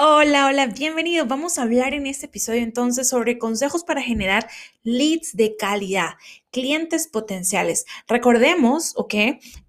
Hola, 0.00 0.46
hola, 0.46 0.66
bienvenido. 0.66 1.26
Vamos 1.26 1.58
a 1.58 1.62
hablar 1.62 1.92
en 1.92 2.06
este 2.06 2.26
episodio 2.26 2.62
entonces 2.62 3.08
sobre 3.08 3.36
consejos 3.36 3.82
para 3.82 4.00
generar 4.00 4.48
leads 4.84 5.34
de 5.34 5.56
calidad, 5.56 6.10
clientes 6.52 7.08
potenciales. 7.08 7.84
Recordemos, 8.06 8.92
¿ok? 8.94 9.14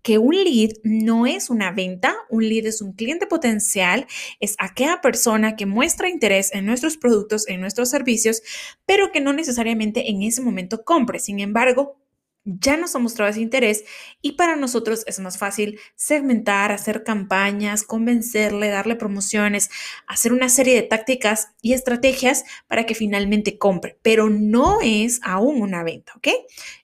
Que 0.04 0.20
un 0.20 0.36
lead 0.36 0.74
no 0.84 1.26
es 1.26 1.50
una 1.50 1.72
venta, 1.72 2.16
un 2.30 2.48
lead 2.48 2.68
es 2.68 2.80
un 2.80 2.94
cliente 2.94 3.26
potencial, 3.26 4.06
es 4.40 4.54
aquella 4.60 5.02
persona 5.02 5.56
que 5.56 5.66
muestra 5.66 6.10
interés 6.10 6.54
en 6.54 6.68
nuestros 6.68 6.98
productos, 6.98 7.48
en 7.48 7.60
nuestros 7.60 7.90
servicios, 7.90 8.44
pero 8.86 9.12
que 9.12 9.22
no 9.22 9.34
necesariamente 9.34 10.12
en 10.12 10.22
ese 10.22 10.44
momento 10.44 10.84
compre. 10.84 11.18
Sin 11.18 11.40
embargo, 11.40 11.98
ya 12.46 12.78
nos 12.78 12.96
ha 12.96 13.00
mostrado 13.00 13.30
ese 13.30 13.42
interés 13.42 13.84
y 14.22 14.34
para 14.34 14.56
nosotros 14.56 15.04
es 15.08 15.20
más 15.20 15.38
fácil 15.38 15.80
segmentar, 15.96 16.72
hacer 16.72 17.04
campañas, 17.04 17.84
convencerle, 17.84 18.70
darle 18.70 18.96
promociones, 18.96 19.70
hacer 20.08 20.34
una 20.34 20.50
serie 20.50 20.76
de 20.76 20.84
tácticas 20.84 21.50
y 21.62 21.74
estrategias 21.74 22.46
para 22.68 22.86
que 22.86 22.96
finalmente 22.96 23.58
compre, 23.58 23.98
pero 24.02 24.30
no 24.30 24.80
es 24.82 25.20
aún 25.24 25.62
una 25.62 25.84
venta, 25.84 26.14
¿ok? 26.16 26.28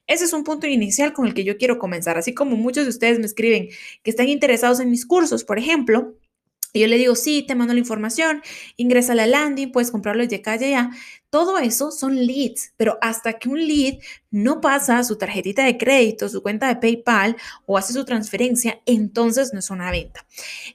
Ese 0.06 0.24
es 0.24 0.32
un 0.32 0.44
punto 0.44 0.66
inicial 0.66 1.12
con 1.12 1.26
el 1.26 1.34
que 1.34 1.44
yo 1.44 1.56
quiero 1.56 1.78
comenzar, 1.78 2.18
así 2.18 2.34
como 2.34 2.56
muchos 2.56 2.84
de 2.84 2.90
ustedes 2.90 3.18
me 3.18 3.26
escriben 3.26 3.68
que 4.02 4.10
están 4.10 4.28
interesados 4.28 4.80
en 4.80 4.90
mis 4.90 5.06
cursos, 5.06 5.44
por 5.44 5.58
ejemplo, 5.58 6.14
y 6.76 6.80
yo 6.80 6.86
le 6.88 6.98
digo, 6.98 7.14
sí, 7.14 7.42
te 7.42 7.54
mando 7.54 7.72
la 7.72 7.80
información, 7.80 8.42
ingresa 8.76 9.12
a 9.12 9.16
la 9.16 9.26
landing, 9.26 9.72
puedes 9.72 9.90
comprarlo 9.90 10.26
de 10.26 10.42
calle 10.42 10.70
ya. 10.70 10.90
Todo 11.30 11.58
eso 11.58 11.90
son 11.90 12.26
leads, 12.26 12.72
pero 12.76 12.98
hasta 13.00 13.34
que 13.34 13.48
un 13.48 13.66
lead 13.66 13.98
no 14.30 14.60
pasa 14.60 15.02
su 15.02 15.16
tarjetita 15.16 15.64
de 15.64 15.76
crédito, 15.76 16.28
su 16.28 16.42
cuenta 16.42 16.68
de 16.68 16.76
PayPal 16.76 17.36
o 17.66 17.76
hace 17.76 17.92
su 17.92 18.04
transferencia, 18.04 18.80
entonces 18.86 19.52
no 19.52 19.58
es 19.58 19.70
una 19.70 19.90
venta. 19.90 20.24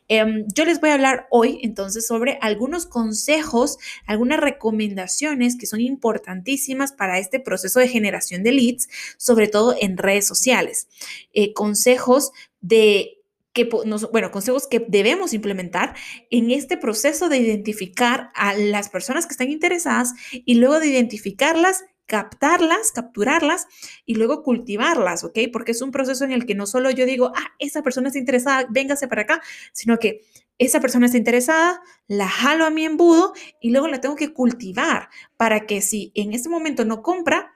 Em, 0.07 0.45
yo 0.53 0.65
les 0.65 0.81
voy 0.81 0.89
a 0.89 0.95
hablar 0.95 1.27
hoy 1.29 1.59
entonces 1.63 2.05
sobre 2.05 2.37
algunos 2.41 2.85
consejos, 2.85 3.77
algunas 4.05 4.39
recomendaciones 4.39 5.55
que 5.55 5.67
son 5.67 5.81
importantísimas 5.81 6.91
para 6.91 7.17
este 7.17 7.39
proceso 7.39 7.79
de 7.79 7.87
generación 7.87 8.43
de 8.43 8.51
leads, 8.51 8.89
sobre 9.17 9.47
todo 9.47 9.75
en 9.79 9.97
redes 9.97 10.27
sociales. 10.27 10.87
Eh, 11.33 11.53
consejos 11.53 12.31
de 12.59 13.20
que, 13.53 13.69
bueno, 14.11 14.31
consejos 14.31 14.67
que 14.67 14.85
debemos 14.87 15.33
implementar 15.33 15.95
en 16.29 16.51
este 16.51 16.77
proceso 16.77 17.29
de 17.29 17.37
identificar 17.37 18.31
a 18.33 18.53
las 18.53 18.89
personas 18.89 19.25
que 19.25 19.33
están 19.33 19.49
interesadas 19.49 20.13
y 20.31 20.55
luego 20.55 20.79
de 20.79 20.87
identificarlas, 20.87 21.83
captarlas, 22.05 22.91
capturarlas 22.91 23.67
y 24.05 24.15
luego 24.15 24.43
cultivarlas, 24.43 25.23
¿ok? 25.23 25.39
Porque 25.51 25.71
es 25.71 25.81
un 25.81 25.91
proceso 25.91 26.23
en 26.25 26.31
el 26.31 26.45
que 26.45 26.55
no 26.55 26.65
solo 26.65 26.91
yo 26.91 27.05
digo, 27.05 27.31
ah, 27.35 27.51
esa 27.59 27.81
persona 27.83 28.07
está 28.07 28.19
interesada, 28.19 28.67
véngase 28.69 29.07
para 29.07 29.23
acá, 29.23 29.41
sino 29.73 29.97
que 29.97 30.21
esa 30.57 30.79
persona 30.79 31.05
está 31.07 31.17
interesada, 31.17 31.81
la 32.07 32.27
jalo 32.27 32.65
a 32.65 32.69
mi 32.69 32.85
embudo 32.85 33.33
y 33.61 33.71
luego 33.71 33.87
la 33.87 34.01
tengo 34.01 34.15
que 34.15 34.33
cultivar 34.33 35.09
para 35.35 35.65
que 35.65 35.81
si 35.81 36.11
en 36.13 36.33
este 36.33 36.49
momento 36.49 36.85
no 36.85 37.01
compra, 37.01 37.53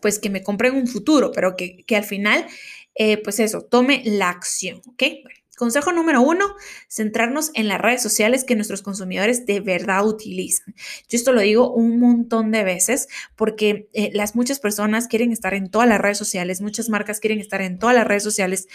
pues 0.00 0.18
que 0.18 0.30
me 0.30 0.42
compre 0.42 0.68
en 0.68 0.76
un 0.76 0.86
futuro, 0.86 1.32
pero 1.32 1.56
que, 1.56 1.84
que 1.84 1.96
al 1.96 2.04
final 2.04 2.46
eh, 2.94 3.22
pues 3.22 3.40
eso, 3.40 3.62
tome 3.62 4.02
la 4.04 4.30
acción, 4.30 4.82
¿ok? 4.86 5.02
Consejo 5.60 5.92
número 5.92 6.22
uno, 6.22 6.56
centrarnos 6.88 7.50
en 7.52 7.68
las 7.68 7.78
redes 7.78 8.02
sociales 8.02 8.44
que 8.44 8.54
nuestros 8.54 8.80
consumidores 8.80 9.44
de 9.44 9.60
verdad 9.60 10.06
utilizan. 10.06 10.74
Yo 11.06 11.18
esto 11.18 11.34
lo 11.34 11.42
digo 11.42 11.70
un 11.70 12.00
montón 12.00 12.50
de 12.50 12.64
veces 12.64 13.08
porque 13.36 13.90
eh, 13.92 14.08
las 14.14 14.34
muchas 14.34 14.58
personas 14.58 15.06
quieren 15.06 15.32
estar 15.32 15.52
en 15.52 15.70
todas 15.70 15.86
las 15.86 16.00
redes 16.00 16.16
sociales, 16.16 16.62
muchas 16.62 16.88
marcas 16.88 17.20
quieren 17.20 17.40
estar 17.40 17.60
en 17.60 17.78
todas 17.78 17.94
las 17.94 18.06
redes 18.06 18.22
sociales, 18.22 18.68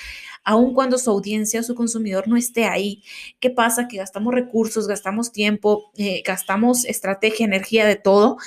aun 0.43 0.75
cuando 0.75 0.99
su 0.99 1.09
audiencia, 1.09 1.63
su 1.63 1.73
consumidor 1.73 2.27
no 2.27 2.37
esté 2.37 2.65
ahí. 2.65 3.03
¿Qué 3.39 3.49
pasa? 3.49 3.87
Que 3.87 3.97
gastamos 3.97 4.35
recursos, 4.35 4.87
gastamos 4.87 5.31
tiempo, 5.31 5.91
eh, 5.97 6.21
gastamos 6.23 6.85
estrategia, 6.85 7.47
energía 7.47 7.87
de 7.87 7.95
todo 7.95 8.37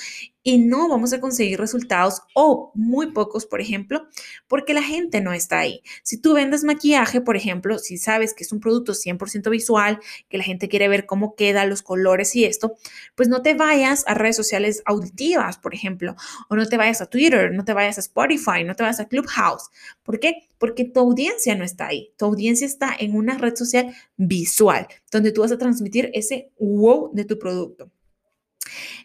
y 0.43 0.57
no 0.57 0.87
vamos 0.87 1.13
a 1.13 1.19
conseguir 1.19 1.59
resultados 1.59 2.21
o 2.33 2.71
muy 2.73 3.11
pocos, 3.11 3.45
por 3.45 3.61
ejemplo, 3.61 4.07
porque 4.47 4.73
la 4.73 4.81
gente 4.81 5.21
no 5.21 5.33
está 5.33 5.59
ahí. 5.59 5.81
Si 6.03 6.17
tú 6.17 6.33
vendes 6.33 6.63
maquillaje, 6.63 7.21
por 7.21 7.35
ejemplo, 7.35 7.77
si 7.77 7.97
sabes 7.97 8.33
que 8.33 8.43
es 8.43 8.51
un 8.51 8.59
producto 8.59 8.93
100% 8.93 9.49
visual, 9.49 9.99
que 10.29 10.37
la 10.37 10.43
gente 10.43 10.69
quiere 10.69 10.87
ver 10.87 11.05
cómo 11.05 11.35
queda, 11.35 11.65
los 11.65 11.81
colores 11.81 12.35
y 12.35 12.45
esto, 12.45 12.77
pues 13.15 13.27
no 13.27 13.41
te 13.41 13.53
vayas 13.53 14.03
a 14.07 14.13
redes 14.13 14.35
sociales 14.35 14.81
auditivas, 14.85 15.57
por 15.57 15.73
ejemplo, 15.73 16.15
o 16.49 16.55
no 16.55 16.67
te 16.67 16.77
vayas 16.77 17.01
a 17.01 17.07
Twitter, 17.07 17.51
no 17.53 17.65
te 17.65 17.73
vayas 17.73 17.97
a 17.97 18.01
Spotify, 18.01 18.63
no 18.65 18.75
te 18.75 18.83
vayas 18.83 18.99
a 18.99 19.07
Clubhouse. 19.07 19.69
¿Por 20.03 20.19
qué? 20.19 20.47
Porque 20.57 20.85
tu 20.85 20.99
audiencia 20.99 21.55
no 21.55 21.63
está 21.63 21.87
ahí. 21.87 22.13
Tu 22.17 22.25
audiencia 22.25 22.65
está 22.65 22.95
en 22.97 23.15
una 23.15 23.37
red 23.37 23.55
social 23.55 23.93
visual, 24.17 24.87
donde 25.11 25.31
tú 25.31 25.41
vas 25.41 25.51
a 25.51 25.57
transmitir 25.57 26.09
ese 26.13 26.51
wow 26.59 27.11
de 27.13 27.25
tu 27.25 27.37
producto. 27.37 27.91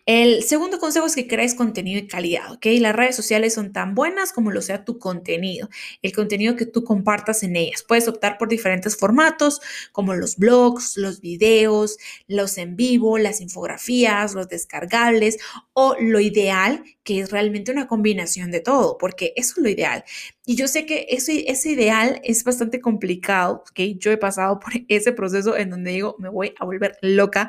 El 0.06 0.42
segundo 0.42 0.78
consejo 0.78 1.06
es 1.06 1.14
que 1.14 1.26
crees 1.26 1.54
contenido 1.54 1.98
de 1.98 2.06
calidad, 2.06 2.52
¿ok? 2.52 2.66
Las 2.78 2.94
redes 2.94 3.16
sociales 3.16 3.54
son 3.54 3.72
tan 3.72 3.94
buenas 3.94 4.34
como 4.34 4.50
lo 4.50 4.60
sea 4.60 4.84
tu 4.84 4.98
contenido, 4.98 5.70
el 6.02 6.12
contenido 6.12 6.56
que 6.56 6.66
tú 6.66 6.84
compartas 6.84 7.42
en 7.42 7.56
ellas. 7.56 7.82
Puedes 7.82 8.06
optar 8.06 8.36
por 8.36 8.50
diferentes 8.50 8.98
formatos 8.98 9.62
como 9.92 10.14
los 10.14 10.36
blogs, 10.36 10.98
los 10.98 11.22
videos, 11.22 11.96
los 12.28 12.58
en 12.58 12.76
vivo, 12.76 13.16
las 13.16 13.40
infografías, 13.40 14.34
los 14.34 14.46
descargables 14.48 15.38
o 15.72 15.96
lo 15.98 16.20
ideal 16.20 16.84
que 17.02 17.20
es 17.20 17.30
realmente 17.30 17.72
una 17.72 17.86
combinación 17.86 18.50
de 18.50 18.60
todo, 18.60 18.98
porque 18.98 19.32
eso 19.36 19.54
es 19.56 19.62
lo 19.62 19.68
ideal. 19.70 20.04
Y 20.44 20.56
yo 20.56 20.68
sé 20.68 20.84
que 20.84 21.06
ese, 21.10 21.50
ese 21.50 21.70
ideal 21.70 22.20
es 22.24 22.44
bastante 22.44 22.80
complicado, 22.80 23.64
¿ok? 23.70 23.80
Yo 23.98 24.10
he 24.10 24.18
pasado 24.18 24.60
por 24.60 24.72
ese 24.88 25.12
proceso 25.12 25.56
en 25.56 25.70
donde 25.70 25.92
digo, 25.92 26.16
me 26.18 26.28
voy 26.28 26.52
a 26.58 26.66
volver 26.66 26.98
loca 27.00 27.48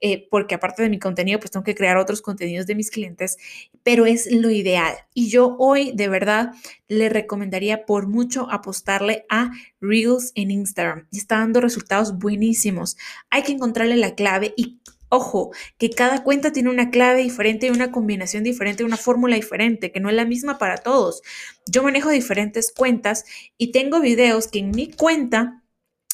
eh, 0.00 0.28
porque 0.30 0.54
aparte 0.54 0.82
de 0.82 0.90
mi 0.90 0.98
contenido, 0.98 1.38
pues 1.40 1.50
tengo 1.50 1.64
que 1.64 1.74
crear 1.74 1.96
otros 1.96 2.22
contenidos 2.22 2.66
de 2.66 2.74
mis 2.74 2.90
clientes, 2.90 3.36
pero 3.82 4.06
es 4.06 4.30
lo 4.30 4.50
ideal. 4.50 4.94
Y 5.14 5.28
yo 5.28 5.56
hoy 5.58 5.92
de 5.94 6.08
verdad 6.08 6.52
le 6.88 7.08
recomendaría 7.08 7.84
por 7.84 8.06
mucho 8.06 8.50
apostarle 8.50 9.24
a 9.28 9.50
Reels 9.80 10.32
en 10.34 10.50
Instagram. 10.50 11.06
Y 11.10 11.18
está 11.18 11.38
dando 11.38 11.60
resultados 11.60 12.18
buenísimos. 12.18 12.96
Hay 13.30 13.42
que 13.42 13.52
encontrarle 13.52 13.96
la 13.96 14.14
clave 14.14 14.54
y 14.56 14.80
Ojo, 15.10 15.52
que 15.78 15.88
cada 15.88 16.22
cuenta 16.22 16.52
tiene 16.52 16.68
una 16.68 16.90
clave 16.90 17.22
diferente, 17.22 17.70
una 17.70 17.90
combinación 17.90 18.44
diferente, 18.44 18.84
una 18.84 18.98
fórmula 18.98 19.36
diferente, 19.36 19.90
que 19.90 20.00
no 20.00 20.10
es 20.10 20.14
la 20.14 20.26
misma 20.26 20.58
para 20.58 20.76
todos. 20.76 21.22
Yo 21.66 21.82
manejo 21.82 22.10
diferentes 22.10 22.72
cuentas 22.76 23.24
y 23.56 23.72
tengo 23.72 24.00
videos 24.00 24.48
que 24.48 24.58
en 24.58 24.70
mi 24.70 24.90
cuenta 24.90 25.62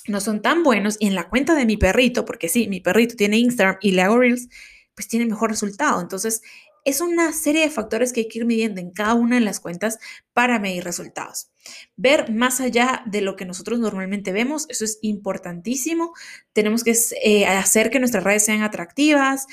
no 0.06 0.20
son 0.20 0.42
tan 0.42 0.62
buenos 0.62 0.96
y 1.00 1.06
en 1.06 1.14
la 1.14 1.28
cuenta 1.28 1.54
de 1.54 1.66
mi 1.66 1.76
perrito, 1.76 2.24
porque 2.24 2.48
sí, 2.48 2.68
mi 2.68 2.80
perrito 2.80 3.16
tiene 3.16 3.38
Instagram 3.38 3.78
y 3.80 3.92
le 3.92 4.02
hago 4.02 4.18
Reels, 4.18 4.48
pues 4.94 5.08
tiene 5.08 5.26
mejor 5.26 5.50
resultado. 5.50 6.00
Entonces, 6.00 6.42
es 6.84 7.00
una 7.00 7.32
serie 7.32 7.62
de 7.62 7.70
factores 7.70 8.12
que 8.12 8.20
hay 8.20 8.28
que 8.28 8.38
ir 8.38 8.44
midiendo 8.44 8.80
en 8.80 8.90
cada 8.90 9.14
una 9.14 9.36
de 9.36 9.44
las 9.44 9.58
cuentas 9.58 9.98
para 10.32 10.58
medir 10.58 10.84
resultados. 10.84 11.50
Ver 11.96 12.30
más 12.30 12.60
allá 12.60 13.02
de 13.06 13.22
lo 13.22 13.36
que 13.36 13.46
nosotros 13.46 13.78
normalmente 13.78 14.32
vemos, 14.32 14.66
eso 14.68 14.84
es 14.84 14.98
importantísimo. 15.00 16.12
Tenemos 16.52 16.84
que 16.84 16.94
eh, 17.24 17.46
hacer 17.46 17.90
que 17.90 18.00
nuestras 18.00 18.22
redes 18.22 18.44
sean 18.44 18.62
atractivas, 18.62 19.46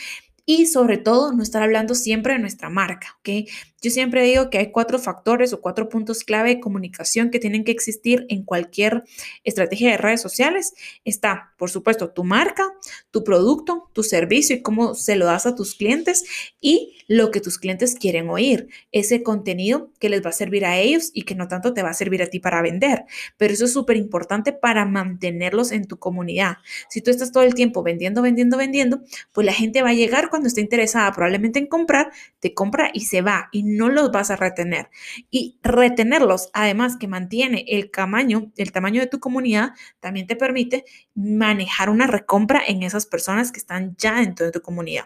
y 0.54 0.66
sobre 0.66 0.98
todo 0.98 1.32
no 1.32 1.44
estar 1.44 1.64
hablando 1.64 1.96
siempre 1.96 2.34
de 2.34 2.40
nuestra 2.40 2.70
marca, 2.70 3.16
¿ok? 3.20 3.48
Yo 3.82 3.90
siempre 3.90 4.24
digo 4.24 4.50
que 4.50 4.58
hay 4.58 4.72
cuatro 4.72 5.00
factores 5.00 5.54
o 5.54 5.62
cuatro 5.62 5.88
puntos 5.88 6.24
clave 6.24 6.50
de 6.50 6.60
comunicación 6.60 7.32
que 7.32 7.40
tienen 7.40 7.64
que 7.64 7.72
existir 7.72 8.28
en 8.30 8.44
cualquier 8.44 9.04
estrategia 9.44 9.92
de 9.92 9.98
redes 9.98 10.22
sociales. 10.22 10.74
Está, 11.04 11.54
por 11.58 11.72
supuesto, 11.72 12.12
tu 12.12 12.24
marca, 12.24 12.68
tu 13.10 13.24
producto, 13.24 13.90
tu 13.94 14.04
servicio 14.04 14.58
y 14.58 14.62
cómo 14.62 14.94
se 14.94 15.16
lo 15.16 15.26
das 15.26 15.48
a 15.48 15.56
tus 15.56 15.74
clientes 15.74 16.26
y 16.60 16.98
lo 17.08 17.32
que 17.32 17.42
tus 17.42 17.58
clientes 17.58 17.96
quieren 17.96 18.30
oír, 18.30 18.70
ese 18.92 19.24
contenido 19.24 19.90
que 20.00 20.10
les 20.10 20.24
va 20.24 20.30
a 20.30 20.34
servir 20.34 20.64
a 20.64 20.78
ellos 20.78 21.10
y 21.14 21.24
que 21.24 21.36
no 21.36 21.48
tanto 21.48 21.74
te 21.74 21.82
va 21.82 21.90
a 21.90 21.94
servir 21.94 22.22
a 22.22 22.28
ti 22.28 22.40
para 22.40 22.62
vender. 22.62 23.06
Pero 23.38 23.54
eso 23.54 23.66
es 23.66 23.74
súper 23.74 23.98
importante 23.98 24.54
para 24.54 24.86
mantenerlos 24.86 25.72
en 25.72 25.88
tu 25.88 25.98
comunidad. 25.98 26.58
Si 26.88 27.02
tú 27.02 27.10
estás 27.10 27.32
todo 27.32 27.44
el 27.44 27.56
tiempo 27.56 27.84
vendiendo, 27.84 28.22
vendiendo, 28.22 28.58
vendiendo, 28.58 29.02
pues 29.34 29.46
la 29.46 29.54
gente 29.54 29.82
va 29.82 29.90
a 29.90 29.94
llegar 29.94 30.30
cuando 30.30 30.41
esté 30.48 30.62
interesada 30.62 31.12
probablemente 31.12 31.60
en 31.60 31.68
comprar, 31.68 32.12
te 32.40 32.54
compra 32.54 32.92
y 32.94 33.02
se 33.02 33.22
va 33.22 33.50
y 33.52 33.64
no 33.64 33.90
los 33.90 34.12
vas 34.12 34.32
a 34.32 34.36
retener. 34.36 34.90
Y 35.30 35.60
retenerlos, 35.64 36.50
además 36.54 36.98
que 36.98 37.08
mantiene 37.08 37.66
el 37.68 37.92
tamaño, 37.92 38.52
el 38.58 38.72
tamaño 38.72 39.02
de 39.02 39.08
tu 39.08 39.20
comunidad, 39.20 39.72
también 40.00 40.28
te 40.28 40.36
permite 40.36 40.86
manejar 41.16 41.90
una 41.90 42.08
recompra 42.08 42.62
en 42.68 42.84
esas 42.84 43.06
personas 43.06 43.52
que 43.52 43.60
están 43.60 43.96
ya 43.98 44.16
dentro 44.16 44.46
de 44.46 44.52
tu 44.52 44.62
comunidad. 44.62 45.06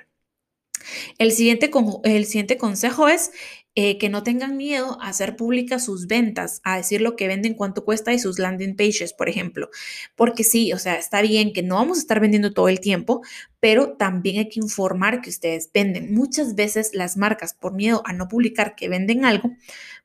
El 1.18 1.32
siguiente, 1.32 1.72
el 2.04 2.26
siguiente 2.26 2.58
consejo 2.58 3.08
es 3.08 3.32
eh, 3.76 3.98
que 3.98 4.08
no 4.10 4.24
tengan 4.24 4.56
miedo 4.56 4.98
a 5.02 5.10
hacer 5.10 5.36
públicas 5.36 5.84
sus 5.84 6.08
ventas, 6.08 6.62
a 6.64 6.78
decir 6.78 7.02
lo 7.02 7.18
que 7.18 7.28
venden, 7.28 7.56
cuánto 7.56 7.84
cuesta 7.84 8.14
y 8.14 8.20
sus 8.20 8.40
landing 8.40 8.78
pages, 8.78 9.12
por 9.14 9.28
ejemplo. 9.28 9.70
Porque 10.16 10.46
sí, 10.46 10.72
o 10.72 10.80
sea, 10.80 10.96
está 10.96 11.22
bien 11.22 11.52
que 11.52 11.62
no 11.62 11.76
vamos 11.76 11.98
a 11.98 12.02
estar 12.02 12.22
vendiendo 12.22 12.54
todo 12.54 12.70
el 12.70 12.80
tiempo, 12.80 13.22
pero 13.60 13.94
también 13.98 14.38
hay 14.38 14.50
que 14.50 14.62
informar 14.62 15.22
que 15.22 15.30
ustedes 15.30 15.70
venden. 15.74 16.14
Muchas 16.14 16.56
veces 16.56 16.92
las 16.94 17.18
marcas, 17.18 17.54
por 17.54 17.74
miedo 17.74 18.02
a 18.06 18.14
no 18.14 18.30
publicar 18.30 18.76
que 18.76 18.88
venden 18.88 19.26
algo, 19.26 19.52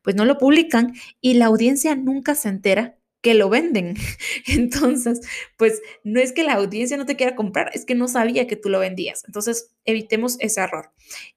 pues 0.02 0.16
no 0.16 0.25
lo 0.25 0.38
publican 0.38 0.94
y 1.20 1.34
la 1.34 1.46
audiencia 1.46 1.94
nunca 1.94 2.34
se 2.34 2.49
entera 2.49 2.96
que 3.23 3.34
lo 3.34 3.49
venden. 3.49 3.94
Entonces, 4.46 5.20
pues 5.56 5.81
no 6.05 6.20
es 6.20 6.32
que 6.32 6.43
la 6.43 6.55
audiencia 6.55 6.96
no 6.96 7.06
te 7.06 7.16
quiera 7.16 7.37
comprar, 7.37 7.70
es 7.75 7.84
que 7.84 7.94
no 7.94 8.08
sabía 8.08 8.46
que 8.46 8.56
tú 8.56 8.69
lo 8.69 8.78
vendías. 8.81 9.25
Entonces, 9.26 9.70
evitemos 9.90 10.37
ese 10.40 10.60
error. 10.60 10.90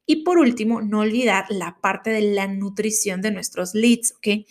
Y 0.06 0.24
por 0.24 0.38
último, 0.38 0.82
no 0.82 1.00
olvidar 1.00 1.46
la 1.50 1.78
parte 1.80 2.10
de 2.10 2.22
la 2.22 2.48
nutrición 2.48 3.22
de 3.22 3.32
nuestros 3.32 3.74
leads, 3.74 4.14
¿ok? 4.18 4.46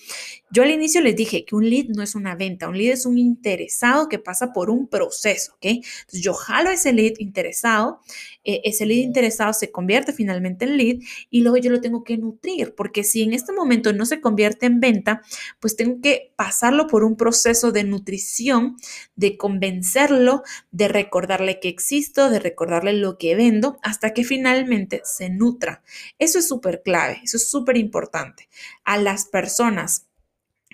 Yo 0.50 0.62
al 0.62 0.70
inicio 0.70 1.02
les 1.02 1.14
dije 1.14 1.44
que 1.44 1.54
un 1.54 1.68
lead 1.68 1.88
no 1.88 2.02
es 2.02 2.14
una 2.14 2.34
venta, 2.34 2.68
un 2.68 2.78
lead 2.78 2.92
es 2.92 3.04
un 3.04 3.18
interesado 3.18 4.08
que 4.08 4.18
pasa 4.18 4.54
por 4.54 4.70
un 4.70 4.88
proceso, 4.88 5.52
¿ok? 5.54 5.64
Entonces, 5.64 6.22
yo 6.22 6.32
jalo 6.32 6.70
ese 6.70 6.94
lead 6.94 7.14
interesado, 7.18 8.00
eh, 8.44 8.62
ese 8.64 8.86
lead 8.86 9.00
interesado 9.00 9.52
se 9.52 9.70
convierte 9.70 10.14
finalmente 10.14 10.64
en 10.64 10.78
lead 10.78 10.96
y 11.30 11.42
luego 11.42 11.58
yo 11.58 11.70
lo 11.70 11.82
tengo 11.82 12.02
que 12.02 12.16
nutrir, 12.16 12.74
porque 12.74 13.04
si 13.04 13.22
en 13.22 13.34
este 13.34 13.52
momento 13.52 13.92
no 13.92 14.06
se 14.06 14.22
convierte 14.22 14.64
en 14.64 14.80
venta, 14.80 15.20
pues 15.60 15.76
tengo 15.76 16.00
que 16.00 16.32
pasarlo 16.34 16.86
por 16.86 17.04
un 17.04 17.16
proceso 17.16 17.72
de 17.72 17.84
nutrición, 17.84 18.76
de 19.16 19.36
convencerlo, 19.36 20.42
de 20.70 20.88
recordarle 20.88 21.60
que 21.60 21.68
existo, 21.68 22.30
de 22.30 22.38
recordarle 22.38 22.94
lo 22.94 23.18
que 23.18 23.34
vendo, 23.34 23.78
hasta 23.92 24.14
que 24.14 24.24
finalmente 24.24 25.02
se 25.04 25.28
nutra. 25.28 25.82
Eso 26.18 26.38
es 26.38 26.48
súper 26.48 26.82
clave, 26.82 27.20
eso 27.22 27.36
es 27.36 27.50
súper 27.50 27.76
importante. 27.76 28.48
A 28.84 28.96
las 28.96 29.26
personas 29.26 30.06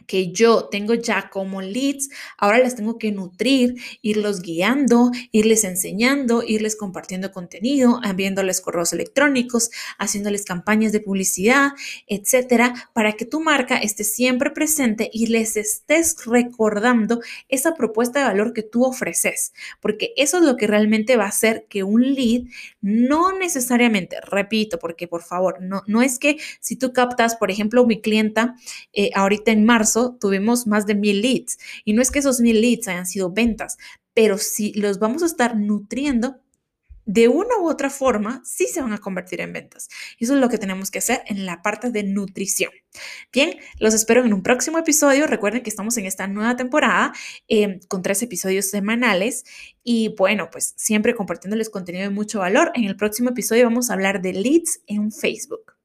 que 0.06 0.32
yo 0.32 0.68
tengo 0.70 0.94
ya 0.94 1.30
como 1.30 1.62
leads, 1.62 2.08
ahora 2.36 2.58
les 2.58 2.74
tengo 2.74 2.98
que 2.98 3.12
nutrir, 3.12 3.76
irlos 4.02 4.42
guiando, 4.42 5.10
irles 5.32 5.64
enseñando, 5.64 6.42
irles 6.42 6.76
compartiendo 6.76 7.32
contenido, 7.32 8.00
enviándoles 8.04 8.60
correos 8.60 8.92
electrónicos, 8.92 9.70
haciéndoles 9.98 10.44
campañas 10.44 10.92
de 10.92 11.00
publicidad, 11.00 11.72
etcétera, 12.06 12.90
para 12.92 13.12
que 13.12 13.24
tu 13.24 13.40
marca 13.40 13.78
esté 13.78 14.04
siempre 14.04 14.50
presente 14.50 15.10
y 15.12 15.26
les 15.26 15.56
estés 15.56 16.16
recordando 16.26 17.20
esa 17.48 17.74
propuesta 17.74 18.20
de 18.20 18.26
valor 18.26 18.52
que 18.52 18.62
tú 18.62 18.84
ofreces, 18.84 19.52
porque 19.80 20.12
eso 20.16 20.38
es 20.38 20.44
lo 20.44 20.56
que 20.56 20.66
realmente 20.66 21.16
va 21.16 21.24
a 21.24 21.28
hacer 21.28 21.66
que 21.68 21.82
un 21.82 22.14
lead 22.14 22.42
no 22.80 23.32
necesariamente, 23.32 24.20
repito, 24.20 24.78
porque 24.78 25.08
por 25.08 25.22
favor, 25.22 25.60
no, 25.60 25.82
no 25.86 26.02
es 26.02 26.18
que 26.18 26.38
si 26.60 26.76
tú 26.76 26.92
captas, 26.92 27.36
por 27.36 27.50
ejemplo, 27.50 27.86
mi 27.86 28.00
clienta 28.00 28.56
eh, 28.92 29.10
ahorita 29.14 29.52
en 29.52 29.64
marzo, 29.64 29.87
tuvimos 30.20 30.66
más 30.66 30.86
de 30.86 30.94
mil 30.94 31.20
leads. 31.22 31.58
Y 31.84 31.92
no 31.92 32.02
es 32.02 32.10
que 32.10 32.18
esos 32.18 32.40
mil 32.40 32.60
leads 32.60 32.88
hayan 32.88 33.06
sido 33.06 33.30
ventas, 33.30 33.76
pero 34.14 34.38
si 34.38 34.72
los 34.74 34.98
vamos 34.98 35.22
a 35.22 35.26
estar 35.26 35.56
nutriendo, 35.56 36.40
de 37.08 37.26
una 37.26 37.56
u 37.58 37.70
otra 37.70 37.88
forma, 37.88 38.42
sí 38.44 38.66
se 38.66 38.82
van 38.82 38.92
a 38.92 38.98
convertir 38.98 39.40
en 39.40 39.54
ventas. 39.54 39.88
Eso 40.20 40.34
es 40.34 40.40
lo 40.40 40.50
que 40.50 40.58
tenemos 40.58 40.90
que 40.90 40.98
hacer 40.98 41.22
en 41.26 41.46
la 41.46 41.62
parte 41.62 41.90
de 41.90 42.02
nutrición. 42.02 42.70
Bien, 43.32 43.56
los 43.78 43.94
espero 43.94 44.22
en 44.22 44.34
un 44.34 44.42
próximo 44.42 44.76
episodio. 44.76 45.26
Recuerden 45.26 45.62
que 45.62 45.70
estamos 45.70 45.96
en 45.96 46.04
esta 46.04 46.26
nueva 46.26 46.56
temporada 46.56 47.14
em, 47.48 47.80
con 47.88 48.02
tres 48.02 48.22
episodios 48.22 48.66
semanales 48.66 49.44
y 49.82 50.14
bueno, 50.18 50.50
pues 50.52 50.74
siempre 50.76 51.14
compartiéndoles 51.14 51.70
contenido 51.70 52.04
de 52.04 52.10
mucho 52.10 52.40
valor. 52.40 52.72
En 52.74 52.84
el 52.84 52.94
próximo 52.94 53.30
episodio 53.30 53.64
vamos 53.64 53.88
a 53.88 53.94
hablar 53.94 54.20
de 54.20 54.34
leads 54.34 54.82
en 54.86 55.10
Facebook. 55.10 55.72